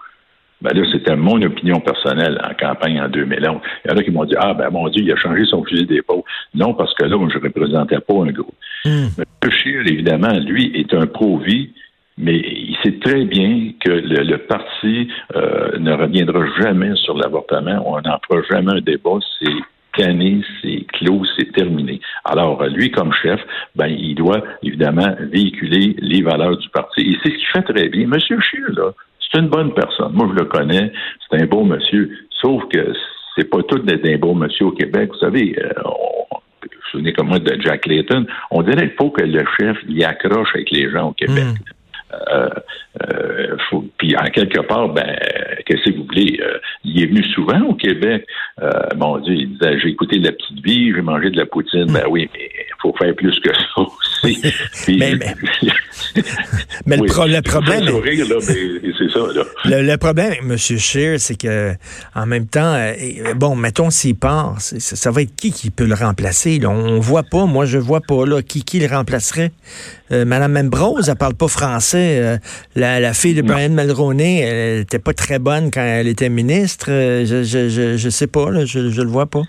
ben 0.64 0.74
là, 0.74 0.88
c'était 0.92 1.16
mon 1.18 1.42
opinion 1.42 1.82
personnelle 1.82 2.40
en 2.42 2.54
campagne 2.54 3.00
en 3.02 3.10
2011. 3.10 3.60
Il 3.84 3.92
y 3.92 3.94
en 3.94 3.98
a 3.98 4.04
qui 4.04 4.12
m'ont 4.12 4.24
dit, 4.24 4.36
ah, 4.40 4.54
ben 4.54 4.70
mon 4.70 4.88
Dieu, 4.88 5.04
il 5.04 5.12
a 5.12 5.18
changé 5.18 5.44
son 5.46 5.64
fusil 5.66 5.86
d'épaule. 5.86 6.24
Non, 6.56 6.74
parce 6.74 6.94
que 6.96 7.04
là, 7.04 7.18
je 7.20 7.38
ne 7.38 7.44
représentais 7.44 8.00
pas 8.00 8.14
un 8.14 8.32
groupe. 8.32 8.56
Mm. 8.86 9.08
M. 9.18 9.52
Scheer, 9.52 9.82
évidemment, 9.82 10.32
lui, 10.40 10.72
est 10.74 10.94
un 10.94 11.06
pro-vie, 11.06 11.72
mais 12.18 12.38
il 12.38 12.78
sait 12.82 12.98
très 13.00 13.26
bien 13.26 13.74
que 13.84 13.92
le, 13.92 14.38
parti 14.38 15.10
euh, 15.36 15.78
ne 15.80 15.92
reviendra 15.92 16.46
jamais 16.62 16.96
sur 16.96 17.18
l'avortement. 17.18 17.84
On 17.86 18.00
n'en 18.00 18.18
fera 18.26 18.42
jamais 18.50 18.72
un 18.72 18.82
débat. 18.82 19.20
C'est 19.40 19.52
canné, 19.94 20.42
c'est 20.62 20.86
clos, 20.94 21.24
c'est 21.38 21.52
terminé. 21.52 22.00
Alors, 22.24 22.64
lui, 22.68 22.90
comme 22.90 23.14
chef, 23.22 23.40
ben, 23.76 23.88
il 23.88 24.16
doit 24.16 24.44
évidemment 24.64 25.14
véhiculer 25.20 25.96
les 26.00 26.22
valeurs 26.22 26.58
du 26.58 26.70
parti. 26.70 27.02
Et 27.02 27.18
c'est 27.22 27.32
ce 27.32 27.36
qu'il 27.36 27.48
fait 27.48 27.74
très 27.74 27.90
bien. 27.90 28.08
Monsieur 28.08 28.40
Scheer, 28.40 28.72
là, 28.72 28.92
c'est 29.34 29.40
une 29.40 29.50
bonne 29.50 29.74
personne. 29.74 30.14
Moi, 30.14 30.28
je 30.32 30.40
le 30.40 30.46
connais. 30.46 30.92
C'est 31.30 31.42
un 31.42 31.46
beau 31.46 31.64
monsieur. 31.64 32.10
Sauf 32.42 32.64
que 32.70 32.94
c'est 33.36 33.50
pas 33.50 33.64
tout 33.64 33.80
d'être 33.80 34.06
un 34.08 34.18
beau 34.18 34.34
monsieur 34.34 34.68
au 34.68 34.72
Québec. 34.72 35.10
Vous 35.14 35.20
savez, 35.20 35.56
euh, 35.58 35.72
on, 35.86 36.38
vous 36.62 36.70
vous 36.70 36.90
souvenez 36.92 37.14
comme 37.14 37.28
moi 37.28 37.40
de 37.40 37.60
Jack 37.62 37.86
Layton. 37.88 38.26
On 38.52 38.62
dirait 38.62 38.88
qu'il 38.90 38.98
faut 38.98 39.10
que 39.10 39.24
le 39.24 39.44
chef 39.60 39.78
y 39.88 40.04
accroche 40.04 40.50
avec 40.54 40.70
les 40.72 40.90
gens 40.92 41.10
au 41.10 41.14
Québec. 41.14 41.46
Mm. 41.46 41.74
Euh, 42.32 42.50
euh, 43.02 43.56
puis 43.98 44.16
en 44.16 44.26
quelque 44.26 44.60
part, 44.62 44.90
ben, 44.90 45.18
qu'est-ce 45.66 45.90
que 45.90 45.98
vous 45.98 46.06
voulez? 46.06 46.40
Euh, 46.42 46.60
il 46.84 47.02
est 47.02 47.08
venu 47.08 47.24
souvent 47.24 47.60
au 47.62 47.74
Québec. 47.74 48.26
Euh, 48.62 48.70
mon 48.96 49.18
Dieu, 49.18 49.34
il 49.34 49.54
disait 49.54 49.80
j'ai 49.80 49.90
écouté 49.90 50.20
la 50.20 50.32
petite 50.32 50.64
vie, 50.64 50.94
j'ai 50.94 51.02
mangé 51.02 51.30
de 51.32 51.38
la 51.38 51.46
poutine. 51.46 51.92
Ben 51.92 52.04
oui, 52.10 52.30
mais 52.34 52.50
il 52.56 52.82
faut 52.82 52.94
faire 52.98 53.16
plus 53.16 53.40
que 53.40 53.50
ça 53.54 53.82
mais, 54.88 55.14
mais, 56.86 56.98
le, 56.98 57.42
problème. 57.42 57.86
ça, 57.86 59.20
Le, 59.66 59.96
problème, 59.98 60.34
M. 60.52 60.58
Scheer, 60.58 61.20
c'est 61.20 61.36
que 61.36 61.74
en 62.16 62.26
même 62.26 62.48
temps, 62.48 62.78
bon, 63.36 63.56
mettons 63.56 63.90
s'il 63.90 64.16
part, 64.16 64.56
ça, 64.60 65.12
va 65.12 65.22
être 65.22 65.36
qui 65.36 65.52
qui 65.52 65.70
peut 65.70 65.86
le 65.86 65.96
remplacer? 65.96 66.60
Là? 66.60 66.70
On 66.70 67.00
voit 67.00 67.24
pas, 67.24 67.46
moi 67.46 67.66
je 67.66 67.78
vois 67.78 68.02
pas 68.02 68.26
là, 68.26 68.42
qui, 68.42 68.64
qui 68.64 68.80
le 68.80 68.88
remplacerait. 68.88 69.52
Madame 70.12 70.54
Membrose, 70.54 71.10
elle 71.10 71.16
parle 71.16 71.34
pas 71.34 71.48
français. 71.48 72.20
Euh, 72.24 72.38
la, 72.76 73.14
fille 73.14 73.34
de 73.34 73.42
Brian 73.42 73.70
Mulroney, 73.70 74.40
elle 74.40 74.80
n'était 74.80 75.00
pas 75.00 75.14
très 75.14 75.40
bonne 75.40 75.72
quand 75.72 75.82
elle 75.82 76.08
était 76.08 76.30
ministre. 76.30 76.88
Euh, 76.90 77.26
je 77.26 77.44
je, 77.44 77.98
je, 77.98 78.10
sais 78.10 78.28
pas, 78.28 78.66
je, 78.66 78.80
ne 78.80 79.02
le 79.02 79.10
vois 79.10 79.26
pas. 79.26 79.42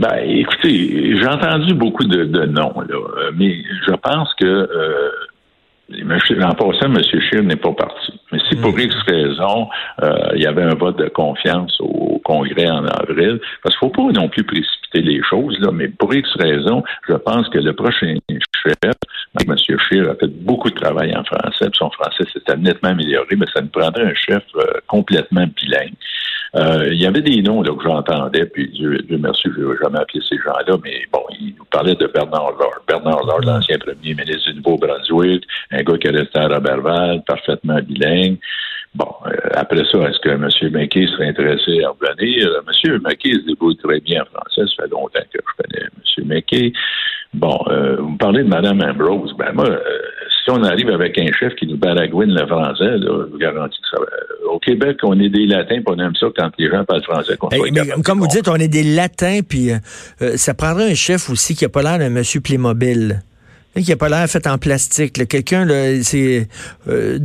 Ben, 0.00 0.16
écoutez, 0.24 1.16
j'ai 1.16 1.26
entendu 1.26 1.74
beaucoup 1.74 2.04
de, 2.04 2.46
noms, 2.46 2.72
euh, 2.78 3.30
mais 3.36 3.56
je 3.86 3.92
pense 3.92 4.32
que 4.34 4.68
en 6.42 6.54
passant, 6.54 6.86
M. 6.86 7.02
Scheer 7.02 7.42
n'est 7.42 7.56
pas 7.56 7.72
parti. 7.72 8.18
Mais 8.32 8.38
si 8.48 8.56
pour 8.56 8.72
hmm. 8.72 8.80
X 8.80 8.94
raison, 9.06 9.68
il 10.34 10.42
y 10.42 10.46
avait 10.46 10.62
un 10.62 10.74
vote 10.74 10.98
de 10.98 11.08
confiance 11.08 11.76
au 11.80 12.20
Congrès 12.24 12.70
en 12.70 12.86
avril, 12.86 13.40
parce 13.62 13.76
qu'il 13.76 13.88
ne 13.88 13.92
faut 13.94 14.02
pas 14.02 14.20
non 14.20 14.28
plus 14.28 14.44
précipiter 14.44 15.02
les 15.02 15.22
choses, 15.22 15.58
là, 15.60 15.70
mais 15.72 15.88
pour 15.88 16.14
X 16.14 16.28
raison, 16.38 16.82
je 17.08 17.14
pense 17.14 17.48
que 17.48 17.58
le 17.58 17.74
prochain 17.74 18.16
chef, 18.62 18.94
M. 19.46 19.56
Scheer 19.58 20.08
a 20.08 20.14
fait 20.14 20.28
beaucoup 20.28 20.70
de 20.70 20.74
travail 20.74 21.14
en 21.16 21.24
français, 21.24 21.68
puis 21.70 21.78
son 21.78 21.90
français 21.90 22.24
s'est 22.32 22.56
nettement 22.56 22.90
amélioré, 22.90 23.36
mais 23.36 23.46
ça 23.54 23.60
nous 23.60 23.68
prendrait 23.68 24.04
un 24.04 24.14
chef 24.14 24.42
euh, 24.56 24.64
complètement 24.86 25.46
bilingue. 25.56 25.94
Euh, 26.54 26.88
il 26.92 27.00
y 27.00 27.06
avait 27.06 27.22
des 27.22 27.40
noms 27.40 27.62
là, 27.62 27.74
que 27.74 27.82
j'entendais, 27.82 28.44
puis 28.44 28.68
Dieu, 28.68 28.98
merci, 29.18 29.48
je 29.56 29.60
ne 29.60 29.68
vais 29.68 29.78
jamais 29.82 30.00
appeler 30.00 30.20
ces 30.28 30.36
gens-là, 30.36 30.76
mais 30.84 31.02
bon, 31.10 31.22
il 31.40 31.54
nous 31.58 31.64
parlait 31.64 31.94
de 31.94 32.06
Bernard 32.06 32.52
Lord. 32.58 32.82
Bernard 32.86 33.24
Lord, 33.24 33.40
l'ancien 33.46 33.78
premier 33.78 34.14
ministre 34.14 34.50
du 34.50 34.56
Nouveau-Brunswick, 34.56 35.44
un 35.70 35.82
gars 35.82 35.96
qui 35.96 36.08
est 36.08 36.10
resté 36.10 36.38
à 36.38 36.48
Robertval, 36.48 37.22
parfaitement 37.26 37.80
bilingue. 37.80 38.38
Bon, 38.94 39.08
euh, 39.26 39.30
après 39.54 39.82
ça, 39.90 39.98
est-ce 40.00 40.18
que 40.20 40.28
M. 40.28 40.48
McKay 40.70 41.06
serait 41.06 41.28
intéressé 41.28 41.82
à 41.82 41.88
revenir? 41.88 42.46
M. 42.66 43.00
McKay 43.02 43.32
se 43.32 43.46
débrouille 43.46 43.76
très 43.78 44.00
bien 44.00 44.22
en 44.22 44.26
français. 44.26 44.70
Ça 44.76 44.82
fait 44.82 44.90
longtemps 44.90 45.20
que 45.32 45.38
je 45.40 45.62
connais 45.64 45.86
M. 45.86 46.24
McKay. 46.26 46.72
Bon, 47.32 47.58
euh, 47.68 47.96
vous 47.96 48.16
parlez 48.18 48.42
de 48.42 48.48
Mme 48.48 48.82
Ambrose. 48.82 49.34
Ben 49.38 49.52
moi, 49.54 49.64
euh, 49.66 49.78
si 50.44 50.50
on 50.50 50.62
arrive 50.62 50.90
avec 50.90 51.18
un 51.18 51.30
chef 51.38 51.54
qui 51.54 51.66
nous 51.66 51.76
baragouine 51.76 52.34
le 52.34 52.46
français, 52.46 52.98
là, 52.98 53.24
je 53.26 53.32
vous 53.32 53.38
garantis 53.38 53.78
que 53.80 53.88
ça 53.96 54.00
va. 54.00 54.06
Au 54.52 54.58
Québec, 54.58 54.98
on 55.02 55.18
est 55.20 55.28
des 55.28 55.46
latins, 55.46 55.76
puis 55.76 55.84
on 55.86 55.98
aime 55.98 56.14
ça 56.18 56.26
quand 56.36 56.50
les 56.58 56.68
gens 56.70 56.84
parlent 56.84 57.02
français. 57.02 57.36
mais 57.72 58.02
comme 58.02 58.20
vous 58.20 58.26
dites, 58.26 58.48
on 58.48 58.56
est 58.56 58.68
des 58.68 58.82
latins, 58.82 59.40
puis 59.48 59.70
ça 60.36 60.54
prendrait 60.54 60.90
un 60.90 60.94
chef 60.94 61.30
aussi 61.30 61.54
qui 61.54 61.64
n'a 61.64 61.68
pas 61.68 61.82
l'air 61.82 61.98
d'un 61.98 62.10
monsieur 62.10 62.40
Playmobil. 62.40 63.22
Qui 63.80 63.92
a 63.92 63.96
pas 63.96 64.08
l'air 64.10 64.28
fait 64.28 64.46
en 64.46 64.58
plastique. 64.58 65.26
Quelqu'un, 65.26 65.66
c'est, 66.02 66.46
euh, 66.88 67.18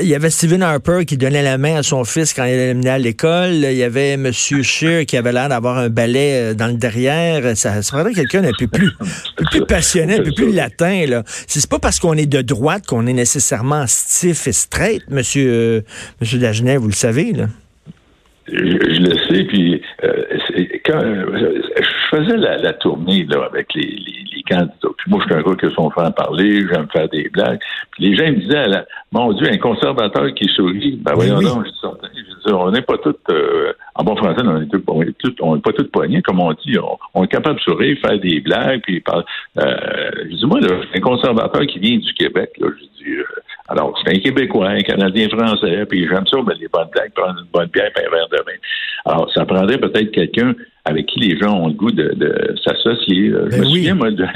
il 0.00 0.06
y 0.06 0.14
avait 0.14 0.28
Stephen 0.28 0.62
Harper 0.62 1.04
qui 1.06 1.16
donnait 1.16 1.42
la 1.42 1.56
main 1.56 1.76
à 1.76 1.82
son 1.82 2.04
fils 2.04 2.34
quand 2.34 2.44
il 2.44 2.52
allait 2.52 2.88
à 2.88 2.98
l'école. 2.98 3.52
Il 3.52 3.72
y 3.72 3.82
avait 3.82 4.18
Monsieur 4.18 4.62
Scheer 4.62 5.06
qui 5.06 5.16
avait 5.16 5.32
l'air 5.32 5.48
d'avoir 5.48 5.78
un 5.78 5.88
balai 5.88 6.32
euh, 6.34 6.54
dans 6.54 6.66
le 6.66 6.74
derrière. 6.74 7.56
Ça, 7.56 7.80
ça 7.80 7.96
prendrait 7.96 8.12
quelqu'un 8.12 8.42
d'un 8.42 8.52
peu 8.58 8.66
plus, 8.66 8.90
plus 9.50 9.64
passionné, 9.64 10.18
un 10.18 10.22
peu 10.22 10.32
plus 10.32 10.52
latin. 10.52 11.06
Là, 11.06 11.22
c'est 11.26 11.68
pas 11.68 11.78
parce 11.78 11.98
qu'on 11.98 12.14
est 12.14 12.30
de 12.30 12.42
droite 12.42 12.86
qu'on 12.86 13.06
est 13.06 13.14
nécessairement 13.14 13.86
stiff 13.86 14.46
et 14.46 14.52
straight, 14.52 15.02
Monsieur, 15.08 15.50
euh, 15.50 15.80
Monsieur 16.20 16.38
Dagenet, 16.38 16.76
vous 16.76 16.88
le 16.88 16.92
savez 16.92 17.32
là. 17.32 17.46
Je, 18.46 18.56
le 18.56 19.16
sais, 19.26 19.44
puis 19.44 19.80
quand 20.84 21.00
je 21.00 22.14
faisais 22.14 22.36
la, 22.36 22.74
tournée 22.74 23.24
là, 23.24 23.48
avec 23.50 23.68
les 23.74 24.23
Puis 24.44 25.10
moi, 25.10 25.20
je 25.20 25.24
suis 25.24 25.34
un 25.34 25.42
gars 25.42 25.56
qui 25.56 25.74
son 25.74 25.90
frère 25.90 26.14
parler, 26.14 26.66
j'aime 26.72 26.88
faire 26.92 27.08
des 27.08 27.28
blagues. 27.28 27.58
Puis 27.92 28.08
les 28.08 28.16
gens 28.16 28.26
me 28.26 28.40
disaient, 28.40 28.84
mon 29.12 29.32
Dieu, 29.32 29.48
un 29.50 29.58
conservateur 29.58 30.32
qui 30.34 30.48
sourit. 30.54 30.98
Ben 31.02 31.14
voyons 31.14 31.40
donc, 31.40 31.66
je 31.66 31.70
dis, 31.70 32.52
on 32.52 32.70
n'est 32.70 32.82
pas 32.82 32.98
tous, 32.98 33.14
euh, 33.30 33.72
en 33.94 34.04
bon 34.04 34.16
français, 34.16 34.42
on 34.44 34.60
est, 34.60 34.66
tous, 34.66 35.34
on 35.40 35.56
est, 35.56 35.60
pas 35.60 35.72
tous 35.72 35.88
poignés, 35.90 36.22
comme 36.22 36.40
on 36.40 36.52
dit. 36.52 36.76
On, 37.14 37.24
est 37.24 37.28
capable 37.28 37.56
de 37.56 37.62
sourire, 37.62 37.96
faire 38.04 38.18
des 38.18 38.40
blagues, 38.40 38.82
puis 38.82 39.00
parler. 39.00 39.24
Euh, 39.58 40.10
je 40.30 40.36
dis, 40.36 40.46
moi, 40.46 40.60
là, 40.60 40.76
un 40.94 41.00
conservateur 41.00 41.62
qui 41.66 41.78
vient 41.78 41.98
du 41.98 42.12
Québec, 42.14 42.50
là, 42.58 42.68
je 42.78 43.04
dis, 43.04 43.12
euh, 43.12 43.24
alors, 43.68 43.98
c'est 44.02 44.14
un 44.14 44.18
Québécois, 44.18 44.68
un 44.68 44.80
Canadien 44.80 45.28
français, 45.28 45.86
puis 45.86 46.06
j'aime 46.06 46.26
ça, 46.26 46.36
ben, 46.42 46.54
les 46.60 46.68
bonnes 46.68 46.88
blagues, 46.92 47.12
prendre 47.14 47.40
une 47.40 47.48
bonne 47.52 47.68
bière, 47.68 47.90
puis 47.94 48.04
un 48.06 48.10
verre 48.10 48.28
de 48.28 48.36
vin. 48.36 48.58
Alors, 49.06 49.30
ça 49.32 49.44
prendrait 49.46 49.78
peut-être 49.78 50.10
quelqu'un 50.10 50.54
avec 50.84 51.06
qui 51.06 51.20
les 51.20 51.38
gens 51.38 51.54
ont 51.54 51.68
le 51.68 51.74
goût 51.74 51.90
de, 51.90 52.54
s'associer. 52.62 53.30
je 53.30 53.50
ben 53.50 53.60
me 53.60 53.64
souviens, 53.64 53.94
moi, 53.94 54.10
de, 54.10 54.26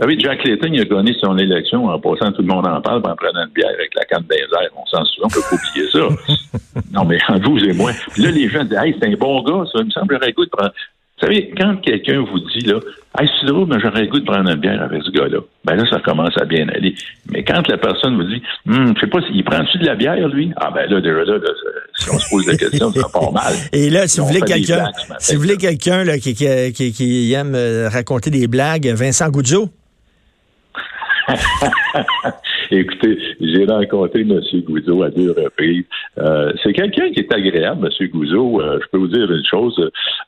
vous 0.00 0.08
savez, 0.08 0.18
Jack 0.18 0.44
Layton, 0.44 0.70
il 0.72 0.80
a 0.80 0.84
gagné 0.84 1.14
son 1.20 1.36
élection 1.36 1.84
en 1.84 1.98
passant, 1.98 2.32
tout 2.32 2.40
le 2.40 2.48
monde 2.48 2.66
en 2.66 2.80
parle, 2.80 3.02
en 3.04 3.14
prenant 3.14 3.44
une 3.44 3.52
bière 3.52 3.68
avec 3.74 3.94
la 3.94 4.04
canne 4.06 4.24
des 4.30 4.36
airs. 4.36 4.70
On 4.74 4.86
s'en 4.86 5.04
souvient, 5.04 5.26
on 5.26 5.28
peut 5.28 5.42
pas 5.50 5.56
oublier 5.56 5.90
ça. 5.90 6.80
non, 6.94 7.04
mais 7.04 7.18
vous 7.42 7.58
et 7.58 7.74
moi. 7.74 7.90
Puis 8.14 8.22
là, 8.22 8.30
les 8.30 8.48
gens 8.48 8.64
disent, 8.64 8.78
hey, 8.82 8.96
c'est 8.98 9.08
un 9.08 9.12
bon 9.12 9.42
gars, 9.42 9.64
ça. 9.70 9.80
Il 9.80 9.86
me 9.86 9.90
semblerait 9.90 10.28
le 10.28 10.32
goût 10.32 10.46
de 10.46 10.50
prendre. 10.50 10.72
Vous 10.72 11.26
savez, 11.26 11.52
quand 11.54 11.76
quelqu'un 11.82 12.22
vous 12.22 12.38
dit, 12.38 12.60
là, 12.60 12.80
hey, 13.18 13.28
c'est 13.38 13.46
drôle, 13.46 13.68
mais 13.68 13.78
j'aurais 13.78 14.06
goût 14.06 14.20
de 14.20 14.24
prendre 14.24 14.48
une 14.48 14.56
bière 14.56 14.82
avec 14.82 15.02
ce 15.02 15.10
gars-là, 15.10 15.40
ben 15.66 15.76
là, 15.76 15.84
ça 15.90 16.00
commence 16.00 16.34
à 16.40 16.46
bien 16.46 16.66
aller. 16.70 16.94
Mais 17.30 17.44
quand 17.44 17.68
la 17.68 17.76
personne 17.76 18.16
vous 18.16 18.24
dit, 18.24 18.40
hum, 18.68 18.94
je 18.96 19.00
sais 19.00 19.06
pas, 19.06 19.20
s'il 19.20 19.44
prend-tu 19.44 19.76
de 19.80 19.84
la 19.84 19.96
bière, 19.96 20.28
lui? 20.28 20.50
Ah, 20.56 20.70
ben 20.74 20.88
là, 20.88 20.98
déjà 21.02 21.24
là, 21.24 21.38
si 22.00 22.10
on 22.10 22.18
se 22.18 22.28
pose 22.28 22.46
la 22.46 22.56
question, 22.56 22.92
ça 22.92 23.08
part 23.12 23.32
mal. 23.34 23.54
Et 23.72 23.90
là, 23.90 24.08
si 24.08 24.20
vous 24.20 24.26
voulez 24.26 24.40
quelqu'un, 24.40 24.90
si 25.18 25.34
vous 25.34 25.42
voulez 25.42 25.56
quelqu'un, 25.56 26.04
là, 26.04 26.18
qui, 26.18 26.34
qui, 26.34 26.72
qui, 26.72 26.92
qui, 26.92 27.32
aime 27.32 27.54
euh, 27.54 27.88
raconter 27.88 28.30
des 28.30 28.46
blagues, 28.46 28.86
Vincent 28.88 29.28
Goudzot? 29.28 29.68
Écoutez, 32.72 33.18
j'ai 33.40 33.64
rencontré 33.64 34.20
M. 34.20 34.40
Gouzeau 34.62 35.02
à 35.02 35.10
deux 35.10 35.32
reprises. 35.32 35.84
Euh, 36.18 36.52
c'est 36.62 36.72
quelqu'un 36.72 37.10
qui 37.10 37.20
est 37.20 37.34
agréable, 37.34 37.88
M. 37.88 38.08
Gouzeau. 38.08 38.60
Euh, 38.60 38.78
je 38.80 38.86
peux 38.92 38.98
vous 38.98 39.08
dire 39.08 39.30
une 39.30 39.44
chose. 39.44 39.76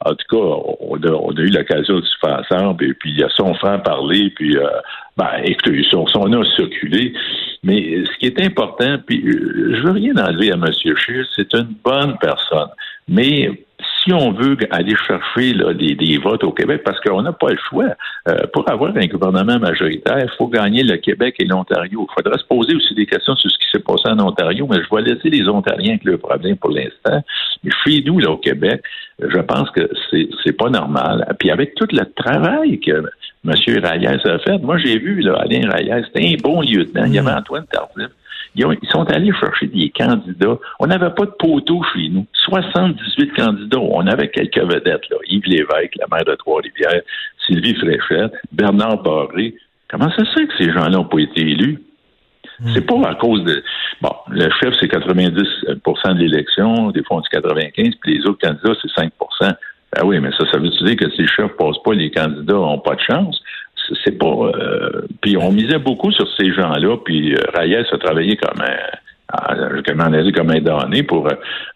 En 0.04 0.10
tout 0.10 0.26
cas, 0.28 0.76
on 0.80 0.96
a, 0.96 1.40
eu 1.40 1.50
l'occasion 1.50 2.00
de 2.00 2.04
se 2.04 2.16
faire 2.20 2.40
ensemble, 2.40 2.84
et 2.84 2.94
puis 2.94 3.12
il 3.16 3.22
a 3.22 3.28
son 3.36 3.54
frère 3.54 3.80
parler, 3.84 4.32
puis 4.34 4.56
euh, 4.56 4.66
ben, 5.16 5.30
écoutez, 5.44 5.84
son, 5.90 6.06
son 6.08 6.32
a 6.32 6.44
circulé. 6.56 7.12
Mais 7.62 8.04
ce 8.04 8.18
qui 8.18 8.26
est 8.26 8.40
important, 8.44 8.96
puis 9.06 9.22
je 9.24 9.80
veux 9.82 9.92
rien 9.92 10.14
enlever 10.16 10.50
à 10.50 10.54
M. 10.54 10.66
Scheer, 10.72 11.24
c'est 11.36 11.54
une 11.54 11.74
bonne 11.84 12.16
personne. 12.20 12.70
Mais 13.08 13.50
si 14.02 14.12
on 14.12 14.32
veut 14.32 14.56
aller 14.70 14.94
chercher 15.06 15.54
des, 15.74 16.18
votes 16.18 16.44
au 16.44 16.52
Québec, 16.52 16.82
parce 16.84 17.00
qu'on 17.00 17.22
n'a 17.22 17.32
pas 17.32 17.50
le 17.50 17.58
choix, 17.68 17.94
euh, 18.28 18.46
pour 18.52 18.68
avoir 18.70 18.96
un 18.96 19.06
gouvernement 19.06 19.58
majoritaire, 19.58 20.18
il 20.18 20.30
faut 20.36 20.48
gagner 20.48 20.82
le 20.82 20.96
Québec 20.96 21.36
et 21.38 21.44
l'Ontario. 21.44 22.06
Il 22.10 22.14
faudra 22.14 22.38
se 22.38 22.44
poser 22.44 22.74
aussi 22.74 22.94
des 22.94 23.06
questions 23.06 23.34
sur 23.36 23.50
ce 23.50 23.58
qui 23.58 23.66
s'est 23.70 23.82
passé 23.82 24.08
en 24.08 24.18
Ontario, 24.20 24.66
mais 24.68 24.78
je 24.82 24.94
vais 24.94 25.02
laisser 25.02 25.30
les 25.30 25.48
Ontariens 25.48 25.90
avec 25.90 26.04
le 26.04 26.18
problème 26.18 26.56
pour 26.56 26.70
l'instant. 26.70 27.22
Mais 27.64 27.70
chez 27.84 28.02
nous, 28.04 28.18
là, 28.18 28.30
au 28.30 28.38
Québec, 28.38 28.82
je 29.20 29.38
pense 29.38 29.70
que 29.70 29.88
c'est, 30.10 30.28
c'est 30.44 30.56
pas 30.56 30.70
normal. 30.70 31.26
Puis 31.38 31.50
avec 31.50 31.74
tout 31.74 31.86
le 31.92 32.04
travail 32.14 32.80
que 32.80 33.02
M. 33.44 33.54
Rayès 33.82 34.24
a 34.24 34.38
fait, 34.38 34.58
moi 34.58 34.78
j'ai 34.78 34.98
vu 34.98 35.20
là, 35.20 35.34
Alain 35.40 35.68
Rayès, 35.70 36.04
c'était 36.06 36.28
un 36.28 36.36
bon 36.42 36.60
lieutenant. 36.60 37.04
Il 37.06 37.14
y 37.14 37.18
avait 37.18 37.32
mm. 37.32 37.38
Antoine 37.38 37.66
Tardif. 37.66 38.08
Ils, 38.54 38.88
sont 38.90 39.10
allés 39.10 39.32
chercher 39.32 39.66
des 39.66 39.90
candidats. 39.90 40.58
On 40.78 40.86
n'avait 40.86 41.10
pas 41.10 41.24
de 41.24 41.32
poteau 41.38 41.82
chez 41.94 42.08
nous. 42.08 42.26
78 42.32 43.32
candidats. 43.34 43.78
On 43.78 44.06
avait 44.06 44.28
quelques 44.28 44.58
vedettes, 44.58 45.08
là. 45.10 45.16
Yves 45.28 45.46
Lévesque, 45.46 45.96
la 45.98 46.06
maire 46.10 46.24
de 46.24 46.34
Trois-Rivières, 46.34 47.02
Sylvie 47.46 47.74
Fréchette, 47.74 48.32
Bernard 48.52 49.02
Barré. 49.02 49.54
Comment 49.90 50.10
ça 50.10 50.24
se 50.24 50.32
fait 50.32 50.46
que 50.46 50.56
ces 50.58 50.72
gens-là 50.72 50.90
n'ont 50.90 51.04
pas 51.04 51.20
été 51.20 51.40
élus? 51.40 51.82
Hmm. 52.60 52.70
C'est 52.74 52.86
pas 52.86 53.08
à 53.08 53.14
cause 53.14 53.42
de. 53.44 53.62
Bon, 54.00 54.12
le 54.28 54.48
chef, 54.60 54.74
c'est 54.80 54.86
90% 54.86 56.14
de 56.14 56.18
l'élection, 56.18 56.90
des 56.90 57.02
fois 57.04 57.18
on 57.18 57.20
dit 57.20 57.28
95, 57.30 57.94
puis 58.00 58.18
les 58.18 58.26
autres 58.26 58.46
candidats, 58.46 58.74
c'est 58.82 59.02
5% 59.02 59.10
Ben 59.40 60.04
oui, 60.04 60.18
mais 60.20 60.30
ça, 60.32 60.44
ça 60.50 60.58
veut 60.58 60.68
dire 60.68 60.96
que 60.96 61.10
si 61.10 61.22
le 61.22 61.28
chef 61.28 61.52
passe 61.56 61.76
pas, 61.84 61.94
les 61.94 62.10
candidats 62.10 62.54
n'ont 62.54 62.78
pas 62.80 62.96
de 62.96 63.00
chance 63.00 63.40
c'est 64.04 64.18
pas. 64.18 64.26
Euh, 64.26 65.06
puis 65.20 65.36
on 65.36 65.52
misait 65.52 65.78
beaucoup 65.78 66.12
sur 66.12 66.28
ces 66.36 66.52
gens-là. 66.52 66.96
Puis 67.04 67.34
euh, 67.34 67.38
Reyes 67.54 67.76
a 67.76 67.98
travaillé 67.98 68.36
comme 68.36 68.60
un, 68.60 69.82
comme 69.82 70.00
un, 70.00 70.32
comme 70.32 70.50
un 70.50 70.60
damné 70.60 71.02
pour 71.02 71.28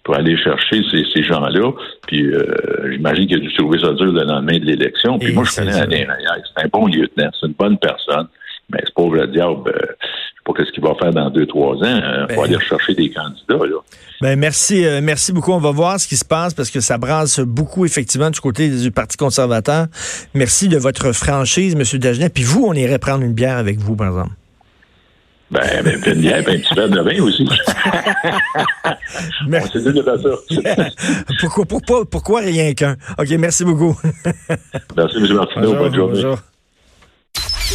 pour 0.04 0.16
aller 0.16 0.36
chercher 0.36 0.82
ces, 0.90 1.04
ces 1.14 1.22
gens-là. 1.22 1.72
Puis 2.06 2.26
euh, 2.26 2.92
j'imagine 2.92 3.26
qu'il 3.26 3.36
a 3.36 3.40
dû 3.40 3.54
trouver 3.54 3.78
ça 3.78 3.92
dur 3.92 4.12
le 4.12 4.24
lendemain 4.24 4.58
de 4.58 4.64
l'élection. 4.64 5.18
Puis 5.18 5.32
moi, 5.32 5.44
je 5.44 5.56
connais 5.56 5.72
Alain 5.72 6.12
Reyes. 6.12 6.42
C'est 6.54 6.64
un 6.64 6.68
bon 6.68 6.86
lieutenant. 6.86 7.30
C'est 7.40 7.46
une 7.46 7.54
bonne 7.54 7.78
personne. 7.78 8.26
Mais 8.70 8.80
ce 8.84 8.92
pauvre 8.92 9.26
diable, 9.26 9.72
sais 9.72 10.35
pas 10.46 10.52
qu'est-ce 10.56 10.72
qu'il 10.72 10.82
va 10.82 10.94
faire 10.94 11.12
dans 11.12 11.28
deux, 11.30 11.46
trois 11.46 11.74
ans. 11.74 11.78
Il 11.82 12.34
faut 12.34 12.42
ben, 12.42 12.44
aller 12.44 12.58
chercher 12.60 12.94
des 12.94 13.10
candidats, 13.10 13.66
là. 13.66 13.76
Ben 14.22 14.38
merci, 14.38 14.86
euh, 14.86 15.00
merci 15.02 15.32
beaucoup. 15.32 15.52
On 15.52 15.58
va 15.58 15.72
voir 15.72 16.00
ce 16.00 16.08
qui 16.08 16.16
se 16.16 16.24
passe 16.24 16.54
parce 16.54 16.70
que 16.70 16.80
ça 16.80 16.96
brasse 16.96 17.40
beaucoup 17.40 17.84
effectivement 17.84 18.30
du 18.30 18.40
côté 18.40 18.70
du 18.70 18.90
Parti 18.90 19.16
conservateur. 19.16 19.86
Merci 20.32 20.68
de 20.68 20.78
votre 20.78 21.12
franchise, 21.12 21.74
M. 21.74 21.82
Dagenet. 22.00 22.30
Puis 22.30 22.44
vous, 22.44 22.64
on 22.64 22.72
irait 22.72 22.98
prendre 22.98 23.24
une 23.24 23.34
bière 23.34 23.58
avec 23.58 23.78
vous, 23.78 23.94
par 23.94 24.08
exemple. 24.08 24.30
Ben, 25.50 25.82
ben 25.84 26.00
une 26.06 26.20
bière, 26.20 26.42
ben, 26.44 26.56
un 26.56 26.60
petit 26.60 26.74
verre 26.74 26.88
de 26.88 27.00
vin 27.00 27.22
aussi. 27.22 27.46
merci. 29.48 29.76
On 29.76 30.04
ça. 30.04 30.14
pourquoi, 31.40 31.64
pourquoi, 31.66 32.10
pourquoi 32.10 32.40
rien 32.40 32.72
qu'un? 32.72 32.96
OK, 33.18 33.28
merci 33.38 33.64
beaucoup. 33.64 33.94
merci, 34.96 35.18
M. 35.18 35.34
Martineau. 35.34 35.74
bonne 35.74 35.94
journée. 35.94 36.22
Bonjour. 36.22 36.38